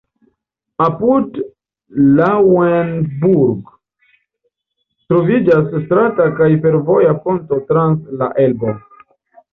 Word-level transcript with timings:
Apud 0.85 1.35
Lauenburg 2.19 3.69
troviĝas 5.13 5.71
strata 5.85 6.29
kaj 6.41 6.49
fervoja 6.65 7.17
ponto 7.27 7.61
trans 7.71 8.11
la 8.23 8.35
Elbo. 8.47 8.73